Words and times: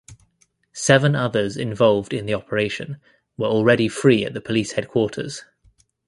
Seven 0.73 1.15
others 1.15 1.55
involved 1.57 2.11
in 2.11 2.25
the 2.25 2.33
operation 2.33 2.97
were 3.37 3.45
already 3.45 3.87
free 3.87 4.25
at 4.25 4.33
the 4.33 4.41
police 4.41 4.71
headquarters. 4.71 5.43